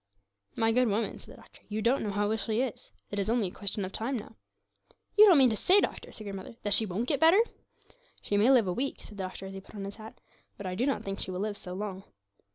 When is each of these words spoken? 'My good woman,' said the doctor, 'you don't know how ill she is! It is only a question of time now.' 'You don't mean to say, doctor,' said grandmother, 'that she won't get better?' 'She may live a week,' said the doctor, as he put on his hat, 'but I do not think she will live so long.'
'My 0.55 0.71
good 0.71 0.87
woman,' 0.87 1.19
said 1.19 1.31
the 1.31 1.37
doctor, 1.39 1.61
'you 1.69 1.79
don't 1.79 2.01
know 2.01 2.09
how 2.09 2.31
ill 2.31 2.35
she 2.35 2.59
is! 2.59 2.89
It 3.11 3.19
is 3.19 3.29
only 3.29 3.49
a 3.49 3.51
question 3.51 3.85
of 3.85 3.91
time 3.91 4.17
now.' 4.17 4.35
'You 5.15 5.27
don't 5.27 5.37
mean 5.37 5.51
to 5.51 5.55
say, 5.55 5.79
doctor,' 5.79 6.11
said 6.11 6.23
grandmother, 6.23 6.55
'that 6.63 6.73
she 6.73 6.87
won't 6.87 7.07
get 7.07 7.19
better?' 7.19 7.43
'She 8.23 8.35
may 8.37 8.49
live 8.49 8.65
a 8.67 8.73
week,' 8.73 9.01
said 9.03 9.15
the 9.19 9.23
doctor, 9.23 9.45
as 9.45 9.53
he 9.53 9.61
put 9.61 9.75
on 9.75 9.83
his 9.85 9.97
hat, 9.97 10.19
'but 10.57 10.65
I 10.65 10.73
do 10.73 10.87
not 10.87 11.03
think 11.03 11.19
she 11.19 11.29
will 11.29 11.41
live 11.41 11.55
so 11.55 11.75
long.' 11.75 12.03